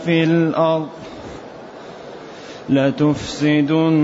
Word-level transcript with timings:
في 0.05 0.24
الأرض 0.24 0.88
لتفسدن 2.70 4.02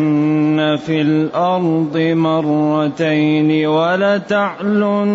في 0.87 1.01
الأرض 1.01 1.97
مرتين 1.97 3.67
ولتعلن 3.67 5.09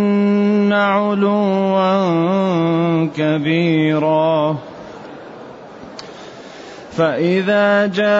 علوا 0.73 1.81
كبيرا 3.17 4.57
فإذا 6.97 7.87
جاء 7.87 8.11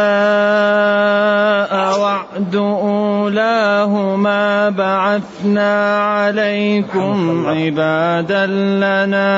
وعد 2.00 2.56
أولاهما 2.56 4.70
بعثنا 4.70 6.04
عليكم 6.04 7.48
عبادا 7.48 8.46
لنا 8.46 9.30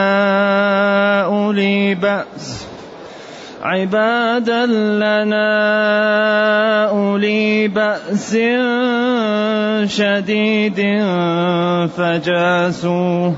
أولي 1.25 1.95
بأس. 1.95 2.67
عبادا 3.61 4.65
لنا 4.65 5.49
أولي 6.89 7.67
بأس 7.67 8.37
شديد 9.85 10.79
فجاسوه. 11.97 13.33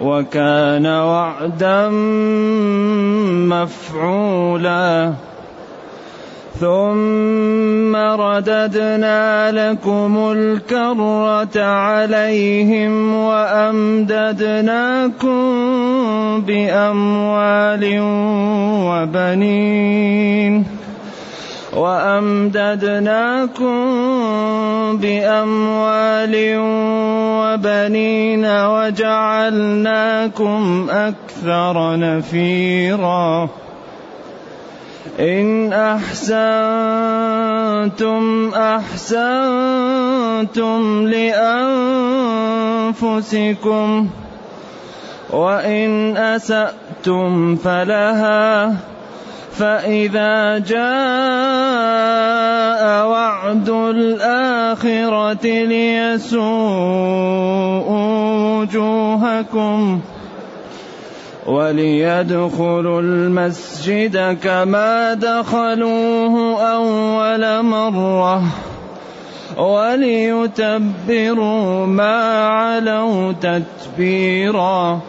وكان 0.00 0.86
وعدا 0.86 1.88
مفعولا. 3.52 5.12
ثم 6.60 7.96
رددنا 7.96 9.50
لكم 9.52 10.32
الكرة 10.32 11.62
عليهم 11.62 13.14
وأمددناكم 13.14 14.12
بأموال 16.40 18.00
وبنين. 18.88 20.75
وأمددناكم 21.76 23.76
بأموال 24.96 26.34
وبنين 27.40 28.44
وجعلناكم 28.74 30.60
أكثر 30.90 31.96
نفيرا. 31.96 33.48
إن 35.20 35.72
أحسنتم 35.72 36.36
أحسنتم 38.54 39.86
لأنفسكم 42.96 44.08
وإن 45.30 46.16
أسأتم 46.16 47.56
فلها 47.56 48.74
فإذا 49.58 50.58
جاء 50.58 50.82
وعد 53.08 53.68
الآخرة 53.68 55.44
ليسوءوا 55.44 56.46
وجوهكم 58.60 60.00
وليدخلوا 61.46 63.00
المسجد 63.00 64.38
كما 64.42 65.14
دخلوه 65.14 66.62
أول 66.62 67.62
مرة 67.62 68.42
وليتبروا 70.56 71.06
ما 71.86 72.46
علوا 72.46 73.32
تتبيرا 73.32 75.00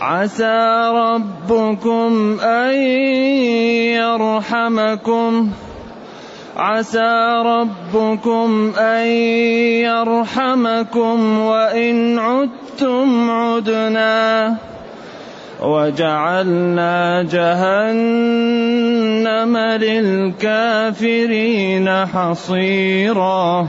عسى 0.00 0.90
ربكم 0.94 2.40
أن 2.40 2.74
يرحمكم. 4.00 5.50
عسى 6.56 7.42
ربكم 7.46 8.72
أن 8.78 9.06
يرحمكم 9.84 11.38
وإن 11.38 12.18
عدتم 12.18 13.30
عدنا. 13.30 14.56
وجعلنا 15.62 17.22
جهنم 17.22 19.56
للكافرين 19.56 21.88
حصيرا. 22.06 23.68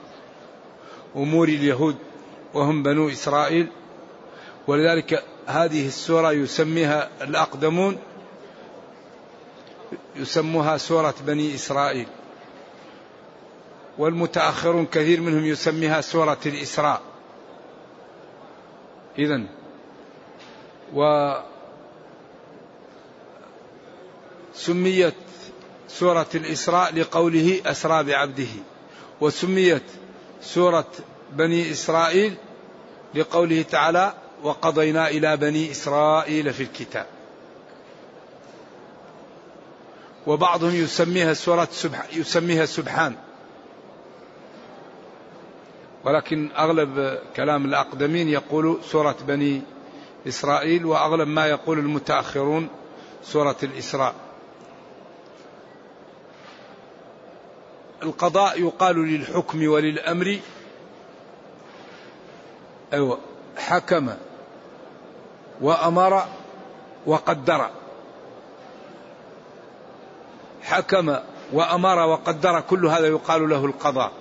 أمور 1.15 1.47
اليهود 1.47 1.95
وهم 2.53 2.83
بنو 2.83 3.09
إسرائيل. 3.09 3.67
ولذلك 4.67 5.23
هذه 5.47 5.87
السورة 5.87 6.31
يسميها 6.31 7.09
الأقدمون 7.21 7.97
يسموها 10.15 10.77
سورة 10.77 11.15
بني 11.27 11.55
إسرائيل. 11.55 12.07
والمتأخرون 13.97 14.85
كثير 14.85 15.21
منهم 15.21 15.45
يسميها 15.45 16.01
سورة 16.01 16.39
الإسراء. 16.45 17.01
إذا 19.19 19.43
و 20.93 21.31
سميت 24.53 25.13
سورة 25.87 26.27
الإسراء 26.35 26.95
لقوله 26.95 27.61
أسرى 27.65 28.03
بعبده 28.03 28.53
وسميت 29.21 29.83
سورة 30.41 30.87
بني 31.31 31.71
إسرائيل 31.71 32.35
لقوله 33.15 33.61
تعالى 33.61 34.13
وقضينا 34.43 35.07
إلى 35.09 35.37
بني 35.37 35.71
إسرائيل 35.71 36.53
في 36.53 36.63
الكتاب. 36.63 37.05
وبعضهم 40.27 40.75
يسميها 40.75 41.33
سورة 41.33 41.67
سبح 41.71 42.13
يسميها 42.13 42.65
سبحان. 42.65 43.15
ولكن 46.03 46.49
أغلب 46.57 47.19
كلام 47.35 47.65
الأقدمين 47.65 48.29
يقول 48.29 48.79
سورة 48.83 49.15
بني 49.27 49.61
إسرائيل 50.27 50.85
وأغلب 50.85 51.27
ما 51.27 51.47
يقول 51.47 51.79
المتأخرون 51.79 52.69
سورة 53.23 53.57
الإسراء. 53.63 54.30
القضاء 58.03 58.61
يقال 58.61 58.95
للحكم 59.07 59.67
وللأمر. 59.67 60.39
أيوة 62.93 63.17
حكم 63.57 64.09
وأمر 65.61 66.25
وقدر. 67.05 67.69
حكم 70.61 71.17
وأمر 71.53 71.99
وقدر 71.99 72.59
كل 72.59 72.85
هذا 72.85 73.07
يقال 73.07 73.49
له 73.49 73.65
القضاء. 73.65 74.11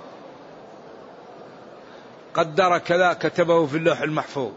قدر 2.34 2.78
كذا 2.78 3.12
كتبه 3.12 3.66
في 3.66 3.76
اللوح 3.76 4.00
المحفوظ. 4.00 4.52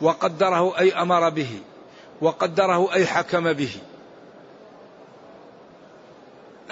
وقدره 0.00 0.78
أي 0.78 0.92
أمر 0.92 1.28
به 1.28 1.60
وقدره 2.20 2.92
أي 2.92 3.06
حكم 3.06 3.52
به. 3.52 3.76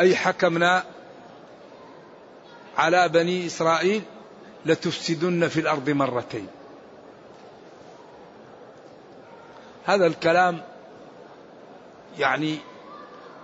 أي 0.00 0.16
حكمنا 0.16 0.84
على 2.76 3.08
بني 3.08 3.46
إسرائيل 3.46 4.02
لتفسدن 4.66 5.48
في 5.48 5.60
الأرض 5.60 5.90
مرتين. 5.90 6.46
هذا 9.86 10.06
الكلام 10.06 10.62
يعني 12.18 12.58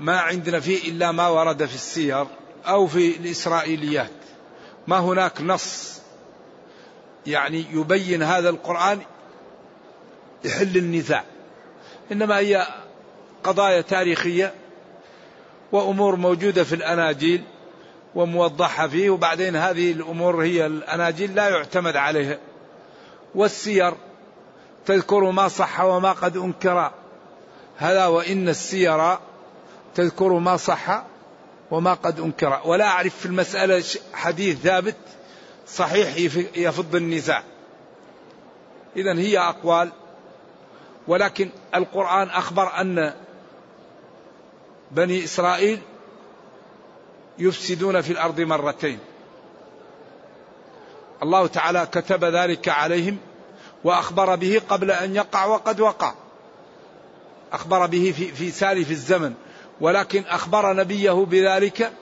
ما 0.00 0.18
عندنا 0.20 0.60
فيه 0.60 0.90
إلا 0.90 1.12
ما 1.12 1.28
ورد 1.28 1.64
في 1.64 1.74
السير 1.74 2.26
أو 2.66 2.86
في 2.86 3.16
الإسرائيليات. 3.16 4.10
ما 4.86 4.98
هناك 4.98 5.40
نص 5.40 6.00
يعني 7.26 7.64
يبين 7.70 8.22
هذا 8.22 8.48
القرآن 8.48 9.00
يحل 10.44 10.76
النزاع. 10.76 11.24
إنما 12.12 12.38
هي 12.38 12.66
قضايا 13.44 13.80
تاريخية 13.80 14.54
وأمور 15.76 16.16
موجودة 16.16 16.64
في 16.64 16.74
الأناجيل 16.74 17.44
وموضحة 18.14 18.88
فيه 18.88 19.10
وبعدين 19.10 19.56
هذه 19.56 19.92
الأمور 19.92 20.44
هي 20.44 20.66
الأناجيل 20.66 21.34
لا 21.34 21.48
يعتمد 21.48 21.96
عليها. 21.96 22.38
والسير 23.34 23.94
تذكر 24.86 25.30
ما 25.30 25.48
صح 25.48 25.80
وما 25.80 26.12
قد 26.12 26.36
أنكر. 26.36 26.90
هذا 27.76 28.06
وإن 28.06 28.48
السير 28.48 29.16
تذكر 29.94 30.32
ما 30.32 30.56
صح 30.56 31.02
وما 31.70 31.94
قد 31.94 32.20
أنكر. 32.20 32.60
ولا 32.64 32.84
أعرف 32.84 33.16
في 33.16 33.26
المسألة 33.26 33.84
حديث 34.12 34.58
ثابت 34.58 34.96
صحيح 35.68 36.16
يفض 36.56 36.94
النزاع. 36.94 37.42
إذا 38.96 39.18
هي 39.18 39.38
أقوال. 39.38 39.92
ولكن 41.08 41.50
القرآن 41.74 42.28
أخبر 42.28 42.80
أن 42.80 43.25
بني 44.90 45.24
إسرائيل 45.24 45.80
يفسدون 47.38 48.00
في 48.00 48.12
الأرض 48.12 48.40
مرتين. 48.40 48.98
الله 51.22 51.46
تعالى 51.46 51.88
كتب 51.92 52.24
ذلك 52.24 52.68
عليهم 52.68 53.18
وأخبر 53.84 54.34
به 54.34 54.60
قبل 54.68 54.90
أن 54.90 55.16
يقع 55.16 55.44
وقد 55.44 55.80
وقع. 55.80 56.14
أخبر 57.52 57.86
به 57.86 58.14
في, 58.16 58.32
في 58.32 58.50
سالف 58.50 58.90
الزمن 58.90 59.34
ولكن 59.80 60.24
أخبر 60.26 60.72
نبيه 60.72 61.12
بذلك 61.12 61.92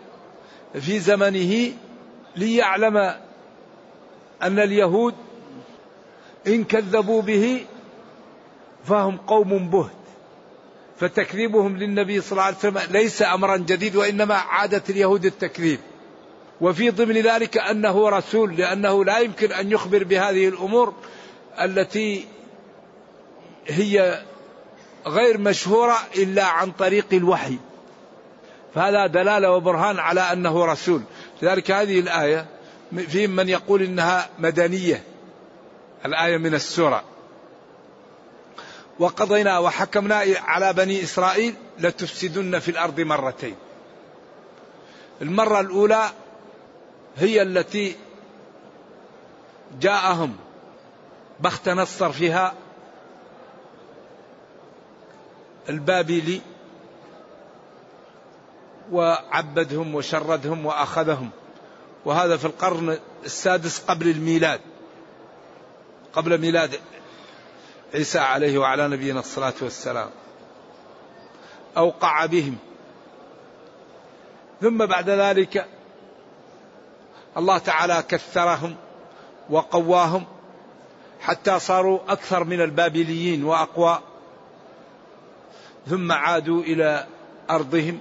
في 0.80 0.98
زمنه 0.98 1.72
ليعلم 2.36 2.96
أن 4.42 4.58
اليهود 4.58 5.14
إن 6.46 6.64
كذبوا 6.64 7.22
به 7.22 7.66
فهم 8.84 9.16
قوم 9.16 9.70
بهت. 9.70 10.03
فتكذيبهم 11.00 11.76
للنبي 11.76 12.20
صلى 12.20 12.32
الله 12.32 12.42
عليه 12.42 12.56
وسلم 12.56 12.80
ليس 12.90 13.22
أمرا 13.22 13.56
جديد 13.56 13.96
وإنما 13.96 14.34
عادة 14.34 14.82
اليهود 14.90 15.24
التكذيب. 15.24 15.80
وفي 16.60 16.90
ضمن 16.90 17.14
ذلك 17.14 17.58
أنه 17.58 18.08
رسول 18.08 18.56
لأنه 18.56 19.04
لا 19.04 19.18
يمكن 19.18 19.52
أن 19.52 19.72
يخبر 19.72 20.04
بهذه 20.04 20.48
الأمور 20.48 20.94
التي 21.60 22.26
هي 23.66 24.22
غير 25.06 25.38
مشهورة 25.38 25.96
إلا 26.16 26.44
عن 26.44 26.70
طريق 26.70 27.06
الوحي. 27.12 27.58
فهذا 28.74 29.06
دلالة 29.06 29.50
وبرهان 29.50 29.98
على 29.98 30.20
أنه 30.20 30.64
رسول. 30.64 31.02
لذلك 31.42 31.70
هذه 31.70 32.00
الآية 32.00 32.46
في 33.08 33.26
من 33.26 33.48
يقول 33.48 33.82
إنها 33.82 34.28
مدنية 34.38 35.02
الآية 36.06 36.36
من 36.36 36.54
السورة. 36.54 37.13
وقضينا 38.98 39.58
وحكمنا 39.58 40.24
على 40.36 40.72
بني 40.72 41.02
إسرائيل 41.02 41.54
لتفسدن 41.78 42.58
في 42.58 42.70
الأرض 42.70 43.00
مرتين. 43.00 43.56
المرة 45.22 45.60
الأولى 45.60 46.10
هي 47.16 47.42
التي 47.42 47.96
جاءهم 49.80 50.36
بخت 51.40 51.68
نصر 51.68 52.12
فيها 52.12 52.54
البابلي 55.68 56.40
وعبدهم 58.92 59.94
وشردهم 59.94 60.66
وأخذهم. 60.66 61.30
وهذا 62.04 62.36
في 62.36 62.44
القرن 62.44 62.98
السادس 63.24 63.78
قبل 63.78 64.08
الميلاد. 64.08 64.60
قبل 66.12 66.40
ميلاد 66.40 66.80
عيسى 67.94 68.18
عليه 68.18 68.58
وعلى 68.58 68.88
نبينا 68.88 69.20
الصلاة 69.20 69.54
والسلام. 69.62 70.10
أوقع 71.76 72.26
بهم. 72.26 72.56
ثم 74.60 74.86
بعد 74.86 75.10
ذلك 75.10 75.66
الله 77.36 77.58
تعالى 77.58 78.04
كثرهم 78.08 78.76
وقواهم 79.50 80.24
حتى 81.20 81.58
صاروا 81.58 81.98
أكثر 82.08 82.44
من 82.44 82.60
البابليين 82.60 83.44
وأقوى. 83.44 84.00
ثم 85.86 86.12
عادوا 86.12 86.62
إلى 86.62 87.06
أرضهم 87.50 87.98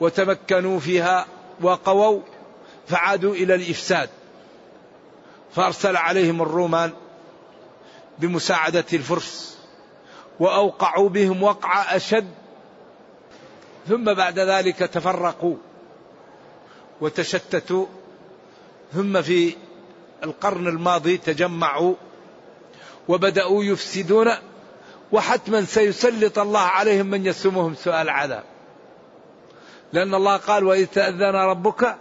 وتمكنوا 0.00 0.80
فيها 0.80 1.26
وقووا 1.60 2.20
فعادوا 2.86 3.34
إلى 3.34 3.54
الإفساد. 3.54 4.08
فأرسل 5.54 5.96
عليهم 5.96 6.42
الرومان 6.42 6.92
بمساعدة 8.18 8.84
الفرس. 8.92 9.58
وأوقعوا 10.40 11.08
بهم 11.08 11.42
وقعه 11.42 11.96
أشد. 11.96 12.30
ثم 13.88 14.14
بعد 14.14 14.38
ذلك 14.38 14.78
تفرقوا 14.78 15.56
وتشتتوا. 17.00 17.86
ثم 18.94 19.22
في 19.22 19.56
القرن 20.24 20.68
الماضي 20.68 21.16
تجمعوا 21.16 21.94
وبدأوا 23.08 23.64
يفسدون. 23.64 24.30
وحتما 25.12 25.64
سيسلط 25.64 26.38
الله 26.38 26.60
عليهم 26.60 27.06
من 27.06 27.26
يسومهم 27.26 27.74
سؤال 27.74 28.08
العذاب. 28.08 28.44
لأن 29.92 30.14
الله 30.14 30.36
قال 30.36 30.64
وإذ 30.64 30.86
تأذن 30.86 31.34
ربك 31.34 31.96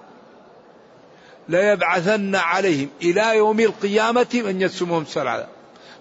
ليبعثن 1.49 2.35
عليهم 2.35 2.89
إلى 3.01 3.37
يوم 3.37 3.59
القيامة 3.59 4.27
من 4.33 4.61
يسومهم 4.61 5.05
سؤال 5.05 5.27
العذاب. 5.27 5.52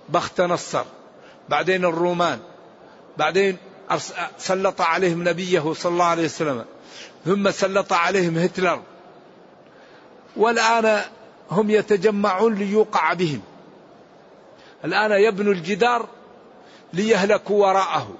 بخت 0.09 0.41
نصر 0.41 0.85
بعدين 1.49 1.85
الرومان. 1.85 2.39
بعدين 3.19 3.57
سلط 4.39 4.81
عليهم 4.81 5.29
نبيه 5.29 5.73
صلى 5.73 5.93
الله 5.93 6.05
عليه 6.05 6.25
وسلم. 6.25 6.65
ثم 7.25 7.51
سلط 7.51 7.93
عليهم 7.93 8.39
هتلر. 8.39 8.83
والآن 10.37 11.03
هم 11.51 11.71
يتجمعون 11.71 12.55
ليوقع 12.55 13.13
بهم. 13.13 13.41
الآن 14.85 15.13
يبنوا 15.13 15.53
الجدار 15.53 16.09
ليهلكوا 16.93 17.67
وراءه. 17.67 18.15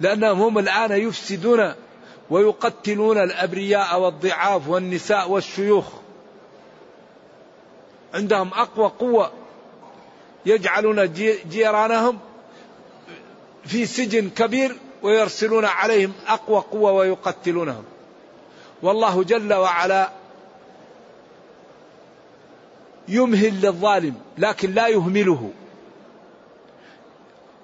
لأنهم 0.00 0.42
هم 0.42 0.58
الآن 0.58 0.92
يفسدون 0.92 1.74
ويقتلون 2.30 3.18
الأبرياء 3.18 4.00
والضعاف 4.00 4.68
والنساء 4.68 5.30
والشيوخ. 5.30 5.86
عندهم 8.14 8.50
أقوى 8.54 8.92
قوة. 8.98 9.32
يجعلون 10.46 11.12
جيرانهم 11.50 12.18
في 13.64 13.86
سجن 13.86 14.30
كبير 14.30 14.76
ويرسلون 15.02 15.64
عليهم 15.64 16.12
أقوى 16.28 16.60
قوة 16.60 16.92
ويقتلونهم. 16.92 17.84
والله 18.82 19.24
جل 19.24 19.54
وعلا 19.54 20.10
يمهل 23.08 23.60
للظالم 23.62 24.14
لكن 24.38 24.74
لا 24.74 24.88
يهمله. 24.88 25.50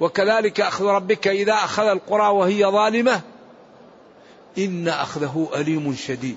وكذلك 0.01 0.61
أخذ 0.61 0.85
ربك 0.85 1.29
إذا 1.29 1.53
أخذ 1.53 1.87
القرى 1.87 2.29
وهي 2.29 2.65
ظالمة 2.67 3.21
إن 4.59 4.89
أخذه 4.89 5.49
أليم 5.55 5.95
شديد. 5.95 6.37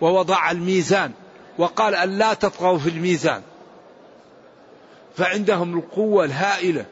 ووضع 0.00 0.50
الميزان 0.50 1.12
وقال 1.58 1.94
أن 1.94 2.18
لا 2.18 2.34
تطغوا 2.34 2.78
في 2.78 2.88
الميزان. 2.88 3.42
فعندهم 5.16 5.78
القوة 5.78 6.24
الهائلة. 6.24 6.84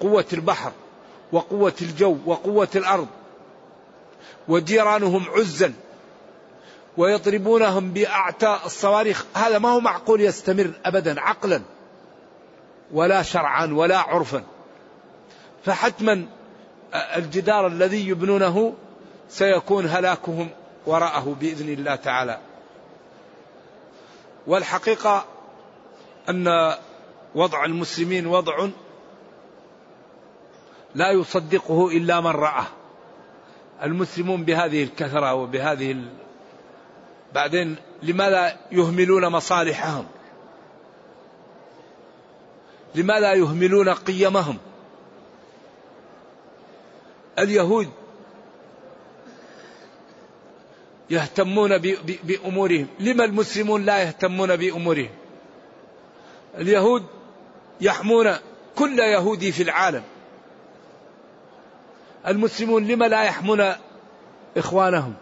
قوة 0.00 0.24
البحر 0.32 0.72
وقوة 1.32 1.74
الجو 1.82 2.16
وقوة 2.26 2.68
الأرض. 2.76 3.06
وجيرانهم 4.48 5.24
عزل 5.30 5.72
ويضربونهم 6.96 7.90
بأعتى 7.90 8.58
الصواريخ. 8.64 9.24
هذا 9.34 9.58
ما 9.58 9.68
هو 9.68 9.80
معقول 9.80 10.20
يستمر 10.20 10.70
أبدا 10.84 11.20
عقلا 11.20 11.62
ولا 12.92 13.22
شرعا 13.22 13.66
ولا 13.66 13.98
عرفا. 13.98 14.42
فحتما 15.64 16.26
الجدار 16.94 17.66
الذي 17.66 18.08
يبنونه 18.08 18.74
سيكون 19.28 19.86
هلاكهم 19.86 20.50
وراءه 20.86 21.36
بإذن 21.40 21.68
الله 21.68 21.94
تعالى. 21.94 22.38
والحقيقة 24.46 25.24
أن 26.28 26.74
وضع 27.34 27.64
المسلمين 27.64 28.26
وضع 28.26 28.68
لا 30.94 31.10
يصدقه 31.10 31.88
إلا 31.88 32.20
من 32.20 32.26
راه. 32.30 32.66
المسلمون 33.82 34.44
بهذه 34.44 34.82
الكثرة 34.82 35.34
وبهذه 35.34 36.04
بعدين 37.34 37.76
لماذا 38.02 38.56
يهملون 38.72 39.28
مصالحهم؟ 39.28 40.06
لماذا 42.94 43.32
يهملون 43.32 43.88
قيمهم؟ 43.88 44.58
اليهود 47.38 47.88
يهتمون 51.10 51.78
بأمورهم. 52.24 52.86
لما 53.00 53.24
المسلمون 53.24 53.84
لا 53.84 54.02
يهتمون 54.02 54.56
بأمورهم؟ 54.56 55.10
اليهود 56.58 57.06
يحمون 57.80 58.36
كل 58.76 58.98
يهودي 58.98 59.52
في 59.52 59.62
العالم. 59.62 60.02
المسلمون 62.26 62.86
لما 62.86 63.04
لا 63.04 63.22
يحمون 63.22 63.72
إخوانهم؟ 64.56 65.14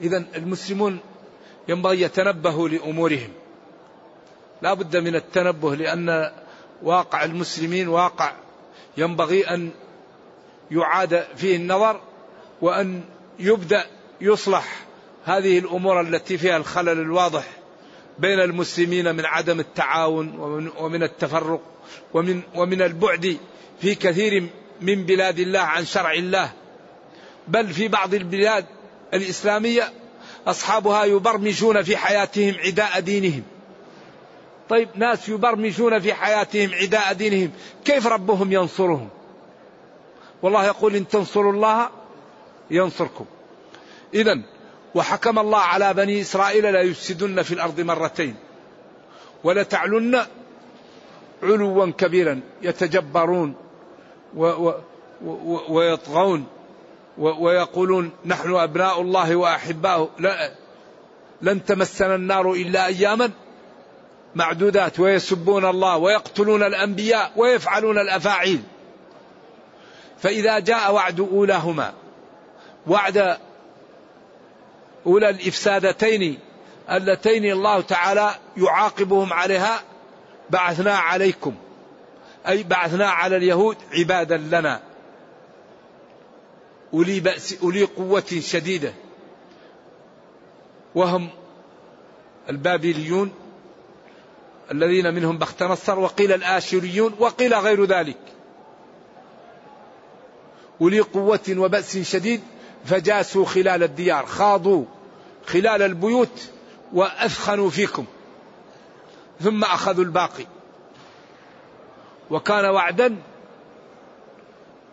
إذا 0.00 0.24
المسلمون 0.36 0.98
ينبغي 1.68 2.00
يتنبهوا 2.00 2.68
لأمورهم. 2.68 3.32
لا 4.62 4.74
بد 4.74 4.96
من 4.96 5.16
التنبه 5.16 5.74
لأن 5.74 6.32
واقع 6.82 7.24
المسلمين 7.24 7.88
واقع. 7.88 8.32
ينبغي 8.96 9.48
أن 9.48 9.70
يعاد 10.70 11.26
فيه 11.36 11.56
النظر 11.56 12.00
وأن 12.60 13.04
يبدأ 13.38 13.86
يصلح 14.20 14.84
هذه 15.24 15.58
الأمور 15.58 16.00
التي 16.00 16.38
فيها 16.38 16.56
الخلل 16.56 17.00
الواضح. 17.00 17.61
بين 18.18 18.40
المسلمين 18.40 19.14
من 19.14 19.24
عدم 19.26 19.60
التعاون 19.60 20.38
ومن, 20.38 20.70
ومن 20.78 21.02
التفرق 21.02 21.60
ومن, 22.14 22.40
ومن 22.54 22.82
البعد 22.82 23.36
في 23.80 23.94
كثير 23.94 24.46
من 24.80 25.04
بلاد 25.04 25.38
الله 25.38 25.60
عن 25.60 25.84
شرع 25.84 26.12
الله. 26.12 26.52
بل 27.48 27.68
في 27.68 27.88
بعض 27.88 28.14
البلاد 28.14 28.64
الإسلامية 29.14 29.92
أصحابها 30.46 31.04
يبرمجون 31.04 31.82
في 31.82 31.96
حياتهم 31.96 32.54
عداء 32.64 33.00
دينهم. 33.00 33.42
طيب 34.68 34.88
ناس 34.94 35.28
يبرمجون 35.28 35.98
في 35.98 36.14
حياتهم 36.14 36.74
عداء 36.74 37.12
دينهم. 37.12 37.50
كيف 37.84 38.06
ربهم 38.06 38.52
ينصرهم؟ 38.52 39.08
والله 40.42 40.66
يقول 40.66 40.96
إن 40.96 41.08
تنصروا 41.08 41.52
الله 41.52 41.88
ينصركم. 42.70 43.24
إذا 44.14 44.42
وحكم 44.94 45.38
الله 45.38 45.58
على 45.58 45.94
بني 45.94 46.20
إسرائيل 46.20 46.72
لا 46.72 46.80
يفسدن 46.80 47.42
في 47.42 47.54
الأرض 47.54 47.80
مرتين 47.80 48.36
ولتعلن 49.44 50.22
علوا 51.42 51.90
كبيرا 51.90 52.40
يتجبرون 52.62 53.54
و 54.36 54.44
و 54.46 54.74
و 55.24 55.60
ويطغون 55.68 56.46
ويقولون 57.18 58.10
نحن 58.26 58.54
أبناء 58.54 59.00
الله 59.00 59.36
وأحباؤه 59.36 60.10
لا 60.18 60.52
لن 61.42 61.64
تمسنا 61.64 62.14
النار 62.14 62.52
إلا 62.52 62.86
أياما 62.86 63.30
معدودات 64.34 65.00
ويسبون 65.00 65.64
الله 65.64 65.96
ويقتلون 65.96 66.62
الأنبياء 66.62 67.32
ويفعلون 67.36 67.98
الأفاعيل. 67.98 68.62
فإذا 70.18 70.58
جاء 70.58 70.94
وعد 70.94 71.20
أولاهما 71.20 71.92
وعد 72.86 73.38
أولى 75.06 75.30
الإفسادتين 75.30 76.38
اللتين 76.90 77.44
الله 77.44 77.80
تعالى 77.80 78.34
يعاقبهم 78.56 79.32
عليها 79.32 79.82
بعثنا 80.50 80.94
عليكم. 80.94 81.54
أي 82.48 82.62
بعثنا 82.62 83.10
على 83.10 83.36
اليهود 83.36 83.76
عبادا 83.92 84.36
لنا. 84.36 84.80
أولي 86.94 87.20
بأس 87.20 87.62
أولي 87.62 87.82
قوة 87.82 88.40
شديدة. 88.40 88.92
وهم 90.94 91.28
البابليون 92.48 93.32
الذين 94.70 95.14
منهم 95.14 95.38
بخت 95.38 95.62
نصر 95.62 95.98
وقيل 95.98 96.32
الآشوريون 96.32 97.14
وقيل 97.18 97.54
غير 97.54 97.84
ذلك. 97.84 98.18
أولي 100.80 101.00
قوة 101.00 101.54
وبأس 101.56 101.98
شديد 101.98 102.40
فجاسوا 102.84 103.46
خلال 103.46 103.82
الديار 103.82 104.26
خاضوا 104.26 104.84
خلال 105.46 105.82
البيوت 105.82 106.50
وأثخنوا 106.92 107.70
فيكم 107.70 108.04
ثم 109.40 109.64
أخذوا 109.64 110.04
الباقي. 110.04 110.46
وكان 112.30 112.64
وعدا 112.64 113.16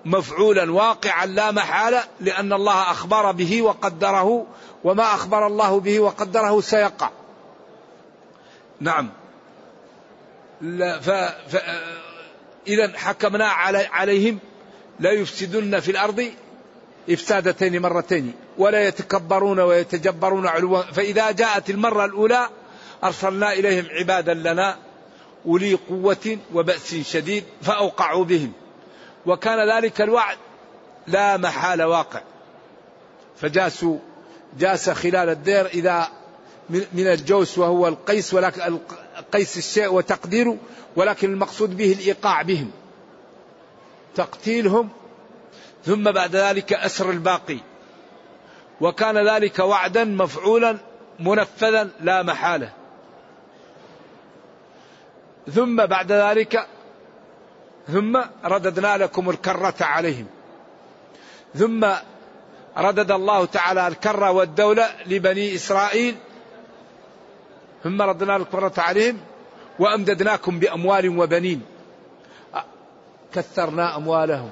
مفعولا 0.05 0.71
واقعا 0.71 1.25
لا 1.25 1.51
محالة 1.51 2.03
لأن 2.19 2.53
الله 2.53 2.91
أخبر 2.91 3.31
به 3.31 3.61
وقدره 3.61 4.45
وما 4.83 5.03
أخبر 5.03 5.47
الله 5.47 5.79
به 5.79 5.99
وقدره 5.99 6.61
سيقع. 6.61 7.09
نعم. 8.81 9.09
ف... 11.01 11.09
ف... 11.49 11.57
إذا 12.67 12.97
حكمنا 12.97 13.45
علي... 13.45 13.85
عليهم 13.85 14.39
لا 14.99 15.11
يفسدن 15.11 15.79
في 15.79 15.91
الأرض 15.91 16.31
إفسادتين 17.09 17.81
مرتين 17.81 18.33
ولا 18.57 18.87
يتكبرون 18.87 19.59
ويتجبرون 19.59 20.47
علوا 20.47 20.81
فإذا 20.81 21.31
جاءت 21.31 21.69
المرة 21.69 22.05
الأولى 22.05 22.49
أرسلنا 23.03 23.53
إليهم 23.53 23.85
عبادا 23.91 24.33
لنا 24.33 24.77
أولي 25.45 25.73
قوة 25.73 26.37
وبأس 26.53 26.95
شديد 26.95 27.43
فأوقعوا 27.61 28.25
بهم. 28.25 28.51
وكان 29.25 29.77
ذلك 29.77 30.01
الوعد 30.01 30.37
لا 31.07 31.37
محال 31.37 31.83
واقع. 31.83 32.21
فجاسوا 33.41 33.97
جاس 34.59 34.89
خلال 34.89 35.29
الدير 35.29 35.65
إذا 35.65 36.07
من 36.69 37.07
الجوس 37.07 37.57
وهو 37.57 37.87
القيس 37.87 38.33
ولكن 38.33 38.79
القيس 39.17 39.57
الشيء 39.57 39.93
وتقديره 39.93 40.57
ولكن 40.95 41.33
المقصود 41.33 41.77
به 41.77 41.93
الإيقاع 41.93 42.41
بهم. 42.41 42.71
تقتيلهم 44.15 44.89
ثم 45.85 46.11
بعد 46.11 46.35
ذلك 46.35 46.73
أسر 46.73 47.09
الباقي. 47.09 47.57
وكان 48.81 49.27
ذلك 49.27 49.59
وعدا 49.59 50.03
مفعولا 50.03 50.77
منفذا 51.19 51.89
لا 52.01 52.23
محالة. 52.23 52.73
ثم 55.55 55.85
بعد 55.85 56.11
ذلك 56.11 56.67
ثم 57.87 58.21
رددنا 58.45 58.97
لكم 58.97 59.29
الكرة 59.29 59.75
عليهم. 59.81 60.27
ثم 61.55 61.87
ردد 62.77 63.11
الله 63.11 63.45
تعالى 63.45 63.87
الكرة 63.87 64.31
والدولة 64.31 64.89
لبني 65.05 65.55
إسرائيل. 65.55 66.15
ثم 67.83 68.01
ردنا 68.01 68.35
الكرة 68.35 68.73
عليهم 68.77 69.19
وأمددناكم 69.79 70.59
بأموال 70.59 71.19
وبنين. 71.19 71.61
كثرنا 73.33 73.95
أموالهم. 73.95 74.49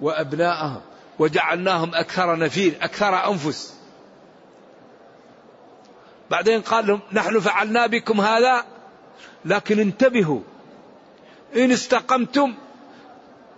وأبناءهم 0.00 0.80
وجعلناهم 1.18 1.94
أكثر 1.94 2.38
نفير 2.38 2.74
أكثر 2.82 3.30
أنفس. 3.30 3.74
بعدين 6.30 6.60
قال 6.60 6.86
لهم 6.86 7.00
نحن 7.12 7.40
فعلنا 7.40 7.86
بكم 7.86 8.20
هذا 8.20 8.64
لكن 9.44 9.78
انتبهوا 9.78 10.40
إن 11.56 11.70
استقمتم 11.70 12.54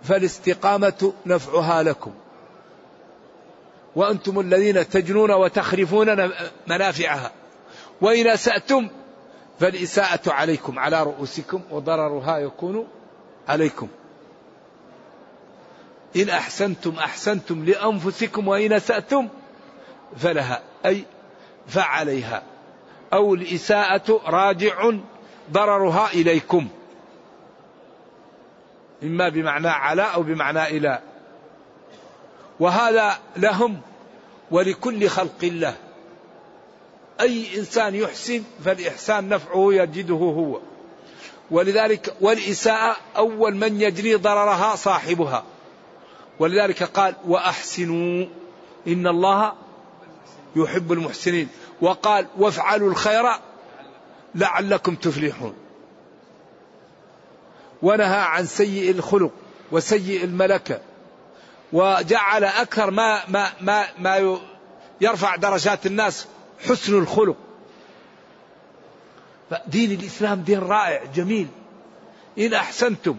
فالاستقامة 0.03 1.13
نفعها 1.25 1.83
لكم. 1.83 2.11
وأنتم 3.95 4.39
الذين 4.39 4.89
تجنون 4.89 5.31
وتخرفون 5.31 6.31
منافعها. 6.67 7.31
وإن 8.01 8.27
أسأتم 8.27 8.89
فالإساءة 9.59 10.31
عليكم 10.31 10.79
على 10.79 11.03
رؤوسكم 11.03 11.61
وضررها 11.71 12.37
يكون 12.37 12.87
عليكم. 13.47 13.87
إن 16.15 16.29
أحسنتم 16.29 16.95
أحسنتم 16.99 17.65
لأنفسكم 17.65 18.47
وإن 18.47 18.73
أسأتم 18.73 19.27
فلها 20.17 20.61
أي 20.85 21.03
فعليها. 21.67 22.43
أو 23.13 23.33
الإساءة 23.33 24.21
راجع 24.25 24.91
ضررها 25.51 26.09
إليكم. 26.13 26.67
إما 29.03 29.29
بمعنى 29.29 29.67
على 29.67 30.01
أو 30.01 30.23
بمعنى 30.23 30.67
إلى. 30.67 30.99
وهذا 32.59 33.17
لهم 33.37 33.81
ولكل 34.51 35.09
خلق 35.09 35.43
الله. 35.43 35.75
أي 37.21 37.59
إنسان 37.59 37.95
يحسن 37.95 38.43
فالإحسان 38.65 39.29
نفعه 39.29 39.73
يجده 39.73 40.15
هو. 40.15 40.59
ولذلك 41.51 42.15
والإساءة 42.21 42.97
أول 43.17 43.55
من 43.55 43.81
يجري 43.81 44.15
ضررها 44.15 44.75
صاحبها. 44.75 45.43
ولذلك 46.39 46.83
قال 46.83 47.15
وأحسنوا 47.27 48.25
إن 48.87 49.07
الله 49.07 49.53
يحب 50.55 50.91
المحسنين. 50.91 51.47
وقال 51.81 52.27
وافعلوا 52.37 52.89
الخير 52.89 53.23
لعلكم 54.35 54.95
تفلحون. 54.95 55.53
ونهى 57.81 58.19
عن 58.21 58.45
سيء 58.45 58.91
الخلق 58.91 59.31
وسيء 59.71 60.23
الملكة 60.23 60.81
وجعل 61.73 62.43
أكثر 62.43 62.91
ما 62.91 63.29
ما 63.29 63.51
ما 63.61 63.85
ما 63.99 64.39
يرفع 65.01 65.35
درجات 65.35 65.85
الناس 65.85 66.27
حسن 66.69 66.97
الخلق. 66.97 67.35
فدين 69.49 69.91
الإسلام 69.91 70.41
دين 70.41 70.59
رائع 70.59 71.03
جميل. 71.15 71.47
إن 72.39 72.53
أحسنتم 72.53 73.17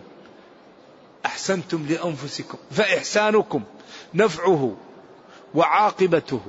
أحسنتم 1.27 1.87
لأنفسكم 1.89 2.59
فإحسانكم 2.71 3.63
نفعه 4.15 4.77
وعاقبته 5.55 6.41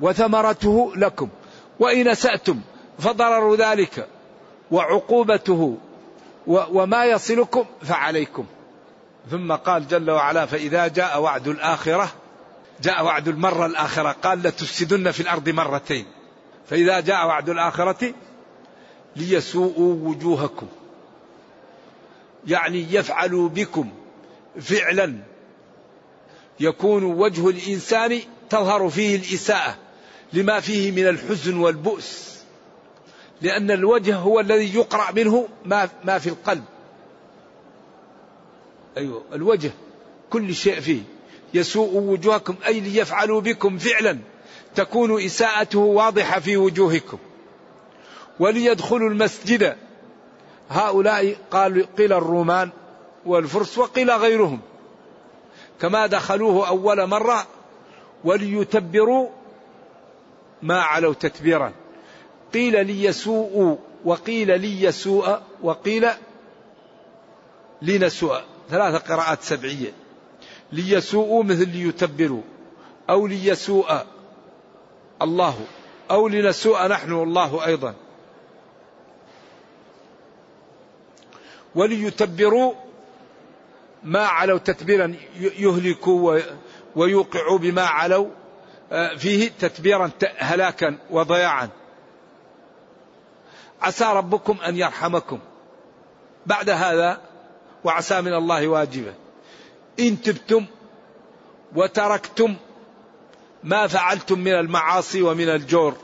وثمرته 0.00 0.92
لكم 0.96 1.28
وإن 1.80 2.08
أسأتم 2.08 2.60
فضرر 2.98 3.54
ذلك 3.54 4.08
وعقوبته 4.70 5.76
وما 6.46 7.04
يصلكم 7.04 7.64
فعليكم. 7.82 8.46
ثم 9.30 9.52
قال 9.52 9.88
جل 9.88 10.10
وعلا 10.10 10.46
فإذا 10.46 10.86
جاء 10.86 11.20
وعد 11.20 11.48
الآخرة 11.48 12.08
جاء 12.82 13.04
وعد 13.04 13.28
المرة 13.28 13.66
الآخرة 13.66 14.12
قال 14.22 14.42
لتفسدن 14.42 15.10
في 15.10 15.20
الأرض 15.20 15.48
مرتين. 15.48 16.06
فإذا 16.70 17.00
جاء 17.00 17.26
وعد 17.26 17.48
الآخرة 17.48 18.12
ليسوءوا 19.16 20.08
وجوهكم. 20.08 20.66
يعني 22.46 22.86
يفعلوا 22.90 23.48
بكم 23.48 23.90
فعلا. 24.60 25.16
يكون 26.60 27.04
وجه 27.04 27.48
الإنسان 27.48 28.20
تظهر 28.50 28.88
فيه 28.88 29.16
الإساءة 29.16 29.76
لما 30.32 30.60
فيه 30.60 30.90
من 30.90 31.06
الحزن 31.08 31.56
والبؤس 31.56 32.36
لأن 33.42 33.70
الوجه 33.70 34.16
هو 34.16 34.40
الذي 34.40 34.74
يقرأ 34.74 35.12
منه 35.12 35.48
ما, 35.64 35.88
ما 36.04 36.18
في 36.18 36.28
القلب. 36.28 36.64
أيوة 38.96 39.22
الوجه 39.32 39.70
كل 40.30 40.54
شيء 40.54 40.80
فيه. 40.80 41.02
يسوء 41.54 41.94
وجوهكم 41.94 42.54
أي 42.66 42.80
ليفعلوا 42.80 43.40
بكم 43.40 43.78
فعلا 43.78 44.18
تكون 44.74 45.24
إساءته 45.24 45.78
واضحة 45.78 46.40
في 46.40 46.56
وجوهكم. 46.56 47.18
وليدخلوا 48.40 49.10
المسجد 49.10 49.76
هؤلاء 50.70 51.36
قال 51.50 51.96
قيل 51.96 52.12
الرومان 52.12 52.70
والفرس 53.26 53.78
وقيل 53.78 54.10
غيرهم. 54.10 54.60
كما 55.80 56.06
دخلوه 56.06 56.68
أول 56.68 57.06
مرة 57.06 57.46
وليتبروا 58.24 59.28
ما 60.62 60.82
علوا 60.82 61.14
تتبيرا. 61.14 61.72
قيل 62.54 62.86
ليسوءوا 62.86 63.76
وقيل 64.04 64.60
ليسوء 64.60 65.38
وقيل 65.62 66.08
لنسوء. 67.82 68.40
ثلاث 68.70 69.10
قراءات 69.10 69.42
سبعية. 69.42 69.92
ليسوءوا 70.72 71.42
مثل 71.42 71.68
ليتبروا. 71.68 72.42
أو 73.10 73.26
ليسوء 73.26 74.02
الله. 75.22 75.66
أو 76.10 76.28
لنسوء 76.28 76.86
نحن 76.86 77.12
الله 77.12 77.66
أيضا. 77.66 77.94
وليتبروا 81.76 82.74
ما 84.02 84.26
علوا 84.26 84.58
تتبيرا 84.58 85.14
يهلكوا 85.40 86.40
ويوقعوا 86.96 87.58
بما 87.58 87.82
علوا 87.82 88.28
آه، 88.92 89.16
فيه 89.16 89.50
تتبيرا 89.58 90.10
هلاكا 90.36 90.98
وضياعا. 91.10 91.68
عسى 93.82 94.04
ربكم 94.04 94.56
أن 94.66 94.76
يرحمكم. 94.76 95.38
بعد 96.46 96.70
هذا 96.70 97.20
وعسى 97.84 98.20
من 98.20 98.34
الله 98.34 98.68
واجبه 98.68 99.14
إن 100.00 100.22
تبتم 100.22 100.66
وتركتم 101.76 102.56
ما 103.64 103.86
فعلتم 103.86 104.38
من 104.38 104.52
المعاصي 104.52 105.22
ومن 105.22 105.48
الجور. 105.48 105.96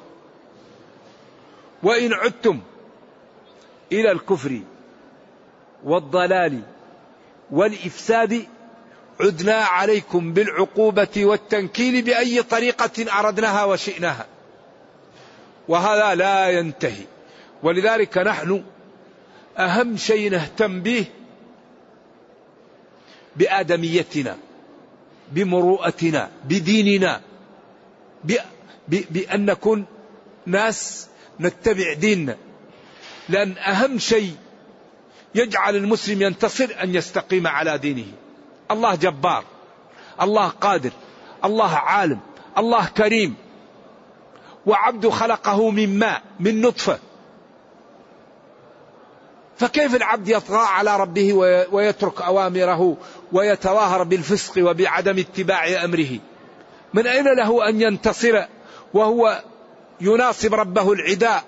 وإن 1.83 2.13
عدتم 2.13 2.61
إلى 3.93 4.13
الكفر 4.13 4.61
والضلال 5.85 6.61
والإفساد 7.51 8.47
عدنا 9.21 9.55
عليكم 9.55 10.33
بالعقوبة 10.33 11.09
والتنكيل 11.17 12.03
بأي 12.03 12.43
طريقة 12.43 13.19
أردناها 13.21 13.65
وشئناها. 13.65 14.27
وهذا 15.69 16.15
لا 16.15 16.51
ينتهي. 16.51 17.05
ولذلك 17.63 18.19
نحن 18.19 18.65
أهم 19.59 19.97
شيء 19.97 20.31
نهتم 20.31 20.81
به 20.81 21.05
بآدميتنا 23.37 24.37
بمروءتنا 25.33 26.31
بديننا 26.45 27.21
بأن 28.89 29.47
نكون 29.47 29.85
ناس 30.47 31.09
نتبع 31.41 31.93
ديننا. 31.93 32.37
لأن 33.29 33.59
أهم 33.59 33.99
شيء 33.99 34.35
يجعل 35.35 35.77
المسلم 35.77 36.23
ينتصر 36.23 36.69
أن 36.83 36.95
يستقيم 36.95 37.47
على 37.47 37.79
دينه. 37.79 38.07
الله 38.71 38.95
جبار 38.95 39.45
الله 40.23 40.49
قادر 40.49 40.91
الله 41.45 41.77
عالم 41.77 42.21
الله 42.59 42.87
كريم. 42.87 43.35
وعبد 44.67 45.09
خلقه 45.09 45.71
من 45.71 45.99
ماء 45.99 46.23
من 46.41 46.61
نطفة. 46.61 46.99
فكيف 49.57 49.95
العبد 49.95 50.29
يطغى 50.29 50.59
على 50.59 50.97
ربه 50.97 51.33
ويترك 51.73 52.23
أوامره 52.23 52.97
ويتظاهر 53.33 54.03
بالفسق 54.03 54.65
وبعدم 54.71 55.19
اتباع 55.19 55.85
أمره؟ 55.85 56.19
من 56.95 57.07
أين 57.07 57.25
له 57.25 57.69
أن 57.69 57.83
ينتصر 57.83 58.45
وهو 58.95 59.43
يناصب 60.01 60.55
ربه 60.55 60.93
العداء؟ 60.93 61.45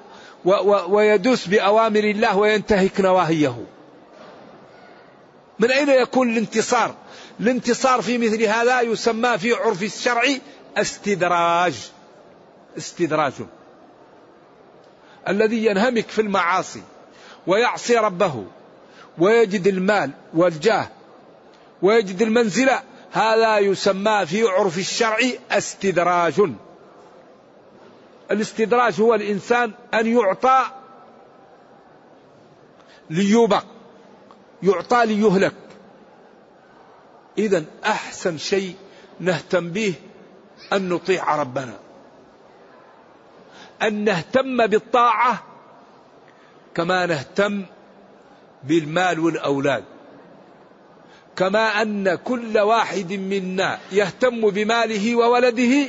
ويدوس 0.89 1.47
بأوامر 1.47 2.05
الله 2.05 2.37
وينتهك 2.37 3.01
نواهيه 3.01 3.65
من 5.59 5.71
أين 5.71 5.89
يكون 5.89 6.31
الانتصار؟ 6.31 6.95
الانتصار 7.41 8.03
في 8.03 8.19
مثل 8.19 8.43
هذا 8.43 8.81
يسمى 8.81 9.39
في 9.39 9.53
عرف 9.53 9.83
الشرع 9.83 10.23
استدراج. 10.77 11.75
استدراج. 12.79 13.33
الذي 15.29 15.67
ينهمك 15.67 16.09
في 16.09 16.21
المعاصي 16.21 16.83
ويعصي 17.47 17.97
ربه 17.97 18.45
ويجد 19.19 19.67
المال 19.67 20.11
والجاه 20.35 20.89
ويجد 21.83 22.23
المنزلة. 22.23 22.83
هذا 23.13 23.59
يسمى 23.59 24.27
في 24.27 24.43
عرف 24.43 24.79
الشرع 24.79 25.19
استدراج. 25.51 26.51
الاستدراج 28.31 29.01
هو 29.01 29.15
الإنسان 29.15 29.73
أن 29.95 30.07
يعطى 30.07 30.65
ليوبق 33.11 33.65
يعطى 34.63 35.07
ليهلك. 35.07 35.55
إذا 37.39 37.65
أحسن 37.85 38.39
شيء 38.39 38.77
نهتم 39.21 39.71
به 39.71 39.95
أن 40.73 40.89
نطيع 40.89 41.37
ربنا. 41.37 41.75
أن 43.83 44.05
نهتم 44.05 44.67
بالطاعة 44.67 45.43
كما 46.75 47.07
نهتم 47.07 47.65
بالمال 48.65 49.21
والأولاد. 49.21 49.85
كما 51.37 51.83
أن 51.83 52.15
كل 52.15 52.59
واحد 52.59 53.13
منا 53.13 53.79
يهتم 53.93 54.51
بماله 54.51 55.17
وولده 55.17 55.87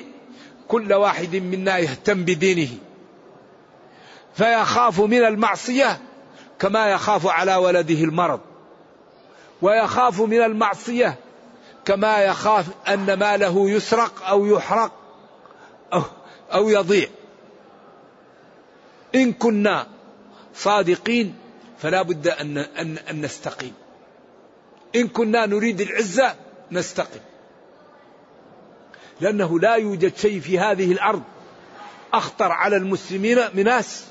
كل 0.68 0.94
واحد 0.94 1.36
منا 1.36 1.78
يهتم 1.78 2.26
بدينه. 2.26 2.70
فيخاف 4.34 5.02
من 5.02 5.24
المعصية 5.24 6.02
كما 6.60 6.88
يخاف 6.88 7.28
على 7.28 7.56
ولده 7.56 8.04
المرض. 8.04 8.40
ويخاف 9.62 10.22
من 10.22 10.42
المعصية 10.42 11.16
كما 11.86 12.18
يخاف 12.18 12.66
أن 12.88 13.14
ماله 13.14 13.70
يسرق 13.70 14.26
أو 14.26 14.46
يحرق 14.46 14.92
أو, 15.94 16.02
أو 16.54 16.70
يضيع. 16.70 17.08
إن 19.16 19.34
كنا 19.34 19.88
صادقين 20.56 21.36
فلا 21.78 22.02
بد 22.02 22.28
أن, 22.28 22.58
أن, 22.58 22.98
أن 22.98 23.22
نستقيم. 23.22 23.74
إن 24.96 25.08
كنا 25.08 25.46
نريد 25.46 25.82
العزة 25.82 26.36
نستقيم. 26.72 27.22
لأنه 29.22 29.60
لا 29.60 29.76
يوجد 29.76 30.16
شيء 30.18 30.40
في 30.40 30.60
هذه 30.60 30.92
الأرض 30.92 31.24
أخطر 32.14 32.52
على 32.52 32.78
المسلمين 32.78 33.40
من 33.54 33.64
ناس 33.64 34.08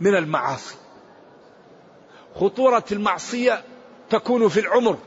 من 0.00 0.14
المعاصي. 0.14 0.74
خطورة 2.34 2.84
المعصية 2.92 3.64
تكون 4.10 4.48
في 4.48 4.60
العمر. 4.60 4.98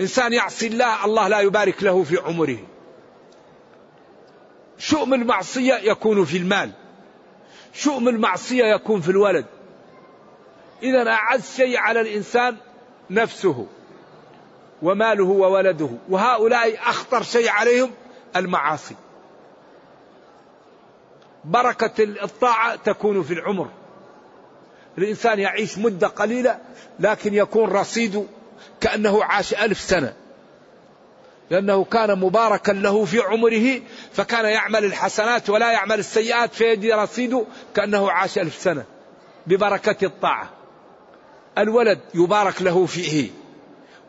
إنسان 0.00 0.32
يعصي 0.32 0.66
الله 0.66 1.04
الله 1.04 1.28
لا 1.28 1.40
يبارك 1.40 1.82
له 1.82 2.02
في 2.02 2.16
عمره. 2.16 2.58
شؤم 4.78 5.14
المعصية 5.14 5.74
يكون 5.74 6.24
في 6.24 6.36
المال. 6.36 6.70
شؤم 7.72 8.08
المعصية 8.08 8.64
يكون 8.64 9.00
في 9.00 9.10
الولد. 9.10 9.46
إذا 10.82 11.10
أعز 11.10 11.56
شيء 11.56 11.78
على 11.78 12.00
الإنسان 12.00 12.56
نفسه. 13.10 13.66
وماله 14.82 15.24
وولده. 15.24 15.88
وهؤلاء 16.08 16.78
أخطر 16.82 17.22
شيء 17.22 17.48
عليهم 17.48 17.90
المعاصي. 18.36 18.94
بركة 21.44 22.02
الطاعة 22.04 22.76
تكون 22.76 23.22
في 23.22 23.32
العمر. 23.32 23.68
الإنسان 24.98 25.38
يعيش 25.38 25.78
مدة 25.78 26.06
قليلة 26.06 26.58
لكن 27.00 27.34
يكون 27.34 27.70
رصيده 27.70 28.24
كأنه 28.80 29.24
عاش 29.24 29.54
ألف 29.54 29.80
سنة. 29.80 30.14
لأنه 31.50 31.84
كان 31.84 32.18
مباركا 32.18 32.72
له 32.72 33.04
في 33.04 33.20
عمره 33.20 33.80
فكان 34.12 34.44
يعمل 34.44 34.84
الحسنات 34.84 35.50
ولا 35.50 35.72
يعمل 35.72 35.98
السيئات 35.98 36.54
فيجي 36.54 36.92
رصيده 36.92 37.44
كأنه 37.74 38.10
عاش 38.10 38.38
ألف 38.38 38.54
سنة 38.54 38.84
ببركة 39.46 40.06
الطاعة. 40.06 40.50
الولد 41.58 42.00
يبارك 42.14 42.62
له 42.62 42.86
فيه. 42.86 43.30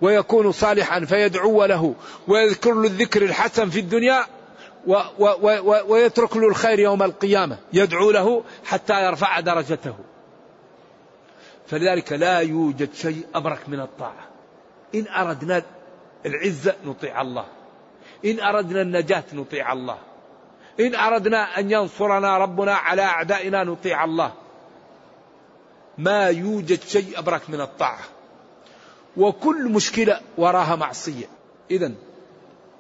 ويكون 0.02 0.52
صالحا 0.52 1.06
فيدعو 1.06 1.66
له 1.66 1.96
ويذكر 2.28 2.74
له 2.74 2.88
الذكر 2.88 3.22
الحسن 3.22 3.70
في 3.70 3.80
الدنيا 3.80 4.26
ويترك 5.88 6.38
له 6.38 6.48
الخير 6.48 6.80
يوم 6.80 7.04
القيامة 7.04 7.58
يدعو 7.74 8.12
له 8.12 8.44
حتى 8.66 9.06
يرفع 9.06 9.40
درجته. 9.40 9.96
فلذلك 11.68 12.14
لا 12.14 12.40
يوجد 12.40 12.94
شيء 12.94 13.26
أبرك 13.36 13.60
من 13.68 13.80
الطاعة. 13.80 14.28
إن 14.96 15.08
أردنا 15.08 15.64
العزة 16.26 16.76
نطيع 16.86 17.22
الله. 17.22 17.46
إن 18.26 18.40
أردنا 18.40 18.82
النجاة 18.82 19.24
نطيع 19.34 19.74
الله. 19.74 19.98
إن 20.80 20.96
أردنا 20.96 21.60
أن 21.60 21.72
ينصرنا 21.72 22.38
ربنا 22.38 22.74
على 22.74 23.02
أعدائنا 23.02 23.64
نطيع 23.64 24.04
الله. 24.04 24.34
ما 25.98 26.28
يوجد 26.28 26.82
شيء 26.82 27.20
أبرك 27.20 27.42
من 27.50 27.62
الطاعة. 27.62 28.04
وكل 29.17 29.69
مشكلة 29.69 30.19
وراها 30.38 30.76
معصية. 30.76 31.26
إذا 31.71 31.91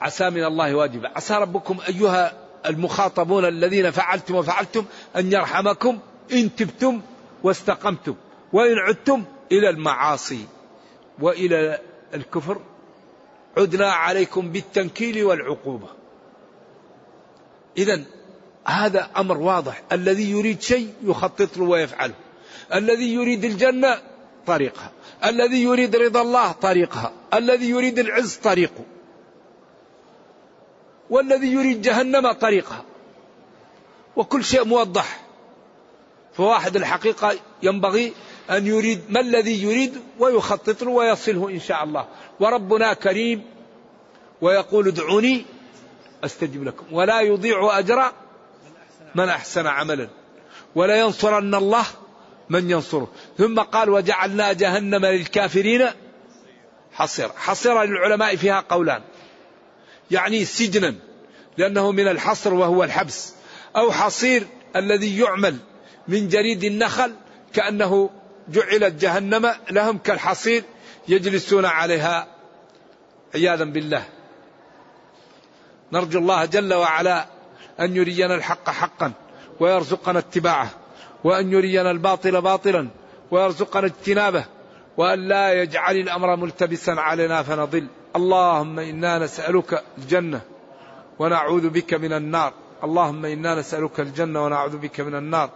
عسى 0.01 0.29
من 0.29 0.43
الله 0.43 0.75
واجبة. 0.75 1.09
عسى 1.15 1.33
ربكم 1.33 1.77
أيها 1.87 2.33
المخاطبون 2.65 3.45
الذين 3.45 3.91
فعلتم 3.91 4.35
وفعلتم 4.35 4.85
أن 5.15 5.31
يرحمكم 5.31 5.99
إن 6.31 6.55
تبتم 6.55 7.01
واستقمتم 7.43 8.15
وإن 8.53 8.77
عدتم 8.77 9.23
إلى 9.51 9.69
المعاصي 9.69 10.45
وإلى 11.19 11.79
الكفر. 12.13 12.61
عدنا 13.57 13.91
عليكم 13.91 14.51
بالتنكيل 14.51 15.23
والعقوبة. 15.23 15.87
إذا 17.77 18.03
هذا 18.65 19.09
أمر 19.17 19.37
واضح. 19.37 19.81
الذي 19.91 20.31
يريد 20.31 20.61
شيء 20.61 20.93
يخطط 21.03 21.57
له 21.57 21.63
ويفعله. 21.63 22.13
الذي 22.73 23.13
يريد 23.13 23.45
الجنة 23.45 24.10
طريقها. 24.47 24.91
الذي 25.25 25.63
يريد 25.63 25.95
رضا 25.95 26.21
الله 26.21 26.51
طريقها. 26.51 27.11
الذي 27.33 27.69
يريد 27.69 27.99
العز 27.99 28.35
طريقه. 28.35 28.83
والذي 31.09 31.47
يريد 31.47 31.81
جهنم 31.81 32.31
طريقها. 32.31 32.83
وكل 34.15 34.43
شيء 34.43 34.65
موضح. 34.65 35.21
فواحد 36.33 36.75
الحقيقة 36.75 37.35
ينبغي 37.63 38.13
أن 38.49 38.67
يريد 38.67 39.01
ما 39.09 39.19
الذي 39.19 39.63
يريد 39.63 40.01
ويخطط 40.19 40.83
له 40.83 40.91
ويصله 40.91 41.49
إن 41.49 41.59
شاء 41.59 41.83
الله. 41.83 42.07
وربنا 42.39 42.93
كريم 42.93 43.45
ويقول 44.41 44.87
ادعوني 44.87 45.45
أستجب 46.23 46.63
لكم. 46.63 46.85
ولا 46.91 47.21
يضيع 47.21 47.79
أجر 47.79 48.11
من 49.15 49.29
أحسن 49.29 49.67
عملا. 49.67 50.07
ولا 50.75 50.99
ينصرن 50.99 51.55
الله 51.55 51.85
من 52.51 52.71
ينصره؟ 52.71 53.11
ثم 53.37 53.59
قال 53.59 53.89
وجعلنا 53.89 54.53
جهنم 54.53 55.05
للكافرين 55.05 55.87
حصيرا. 56.93 57.31
حصيرا 57.37 57.85
للعلماء 57.85 58.35
فيها 58.35 58.59
قولان. 58.69 59.01
يعني 60.11 60.45
سجنا 60.45 60.95
لأنه 61.57 61.91
من 61.91 62.07
الحصر 62.07 62.53
وهو 62.53 62.83
الحبس. 62.83 63.33
أو 63.75 63.91
حصير 63.91 64.47
الذي 64.75 65.19
يعمل 65.19 65.57
من 66.07 66.27
جريد 66.27 66.63
النخل 66.63 67.13
كأنه 67.53 68.09
جعلت 68.49 68.93
جهنم 68.93 69.51
لهم 69.71 69.97
كالحصير 69.97 70.63
يجلسون 71.07 71.65
عليها. 71.65 72.27
عياذا 73.35 73.63
بالله. 73.63 74.05
نرجو 75.93 76.19
الله 76.19 76.45
جل 76.45 76.73
وعلا 76.73 77.27
أن 77.79 77.95
يرينا 77.95 78.35
الحق 78.35 78.69
حقا 78.69 79.11
ويرزقنا 79.59 80.19
اتباعه. 80.19 80.80
وأن 81.23 81.51
يرينا 81.51 81.91
الباطل 81.91 82.41
باطلا 82.41 82.87
ويرزقنا 83.31 83.85
اجتنابه 83.85 84.45
وأن 84.97 85.27
لا 85.27 85.53
يجعل 85.53 85.95
الأمر 85.95 86.35
ملتبسا 86.35 86.91
علينا 86.91 87.43
فنضل. 87.43 87.87
اللهم 88.15 88.79
إنا 88.79 89.19
نسألك 89.19 89.83
الجنة 89.97 90.41
ونعوذ 91.19 91.69
بك 91.69 91.93
من 91.93 92.13
النار. 92.13 92.53
اللهم 92.83 93.25
إنا 93.25 93.55
نسألك 93.55 93.99
الجنة 93.99 94.45
ونعوذ 94.45 94.77
بك 94.77 95.01
من 95.01 95.15
النار. 95.15 95.49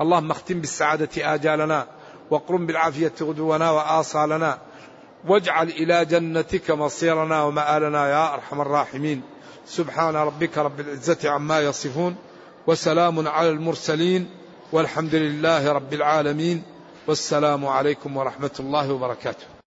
اللهم 0.00 0.30
اختم 0.30 0.60
بالسعادة 0.60 1.34
آجالنا 1.34 1.86
وقرم 2.30 2.66
بالعافية 2.66 3.12
غدونا 3.22 3.70
وآصالنا. 3.70 4.58
واجعل 5.28 5.68
إلى 5.68 6.04
جنتك 6.04 6.70
مصيرنا 6.70 7.42
ومآلنا 7.42 8.08
يا 8.08 8.34
أرحم 8.34 8.60
الراحمين. 8.60 9.22
سبحان 9.66 10.16
ربك 10.16 10.58
رب 10.58 10.80
العزة 10.80 11.30
عما 11.30 11.60
يصفون 11.60 12.16
وسلام 12.66 13.28
على 13.28 13.50
المرسلين. 13.50 14.39
والحمد 14.72 15.14
لله 15.14 15.72
رب 15.72 15.92
العالمين 15.92 16.62
والسلام 17.06 17.66
عليكم 17.66 18.16
ورحمة 18.16 18.50
الله 18.60 18.92
وبركاته. 18.92 19.59